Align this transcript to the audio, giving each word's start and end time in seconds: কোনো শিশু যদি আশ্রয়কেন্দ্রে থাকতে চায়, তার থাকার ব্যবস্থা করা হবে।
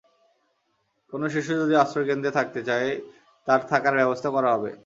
কোনো 1.13 1.25
শিশু 1.29 1.51
যদি 1.61 1.73
আশ্রয়কেন্দ্রে 1.75 2.31
থাকতে 2.31 2.61
চায়, 2.63 2.89
তার 3.47 3.61
থাকার 3.69 3.93
ব্যবস্থা 3.95 4.29
করা 4.29 4.49
হবে। 4.55 4.71